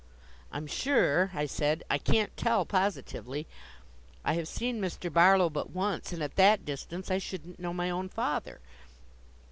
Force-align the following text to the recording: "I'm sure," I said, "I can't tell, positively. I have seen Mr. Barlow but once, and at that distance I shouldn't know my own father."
"I'm 0.51 0.65
sure," 0.65 1.29
I 1.31 1.45
said, 1.45 1.83
"I 1.87 1.99
can't 1.99 2.35
tell, 2.35 2.65
positively. 2.65 3.45
I 4.25 4.33
have 4.33 4.47
seen 4.47 4.81
Mr. 4.81 5.13
Barlow 5.13 5.47
but 5.51 5.69
once, 5.69 6.11
and 6.11 6.23
at 6.23 6.37
that 6.37 6.65
distance 6.65 7.11
I 7.11 7.19
shouldn't 7.19 7.59
know 7.59 7.71
my 7.71 7.91
own 7.91 8.09
father." 8.09 8.61